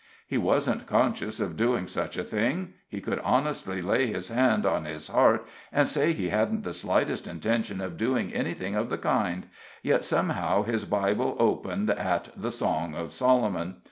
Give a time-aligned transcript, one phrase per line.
[0.25, 4.85] He wasn't conscious of doing such a thing he could honestly lay his hand on
[4.85, 9.45] his heart and say he hadn't the slightest intention of doing anything of the kind,
[9.83, 13.75] yet somehow his Bible opened at the Song of Solomon.